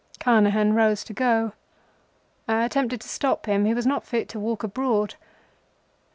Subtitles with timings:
[0.19, 1.51] Carnehan rose to go.
[2.47, 3.65] I attempted to stop him.
[3.65, 5.13] He was not fit to walk abroad.